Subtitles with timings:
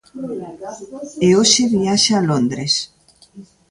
[1.25, 2.73] E hoxe viaxa a Londres.